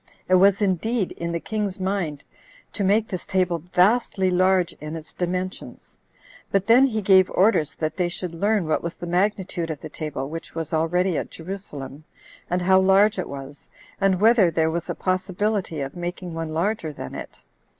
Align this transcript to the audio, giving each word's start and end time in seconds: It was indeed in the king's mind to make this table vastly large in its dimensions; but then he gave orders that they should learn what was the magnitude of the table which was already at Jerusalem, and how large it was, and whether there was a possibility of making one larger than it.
It 0.27 0.33
was 0.33 0.63
indeed 0.63 1.11
in 1.11 1.31
the 1.31 1.39
king's 1.39 1.79
mind 1.79 2.23
to 2.73 2.83
make 2.83 3.07
this 3.09 3.27
table 3.27 3.59
vastly 3.59 4.31
large 4.31 4.73
in 4.81 4.95
its 4.95 5.13
dimensions; 5.13 5.99
but 6.51 6.65
then 6.65 6.87
he 6.87 7.03
gave 7.03 7.29
orders 7.29 7.75
that 7.75 7.97
they 7.97 8.09
should 8.09 8.33
learn 8.33 8.65
what 8.67 8.81
was 8.81 8.95
the 8.95 9.05
magnitude 9.05 9.69
of 9.69 9.79
the 9.81 9.89
table 9.89 10.27
which 10.27 10.55
was 10.55 10.73
already 10.73 11.19
at 11.19 11.29
Jerusalem, 11.29 12.03
and 12.49 12.63
how 12.63 12.79
large 12.79 13.19
it 13.19 13.29
was, 13.29 13.67
and 14.01 14.19
whether 14.19 14.49
there 14.49 14.71
was 14.71 14.89
a 14.89 14.95
possibility 14.95 15.81
of 15.81 15.95
making 15.95 16.33
one 16.33 16.49
larger 16.49 16.91
than 16.91 17.13
it. 17.13 17.41